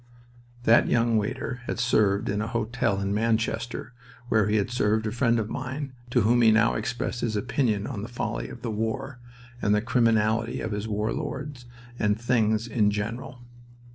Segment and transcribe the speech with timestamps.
[0.63, 3.93] That young waiter had served in a hotel in Manchester,
[4.29, 7.85] where he had served a friend of mine, to whom he now expressed his opinion
[7.85, 9.19] on the folly of the war,
[9.61, 11.65] and the criminality of his war lords,
[11.99, 13.41] and things in general.